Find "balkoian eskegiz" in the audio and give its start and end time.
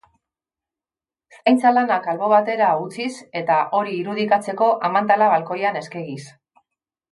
5.37-6.21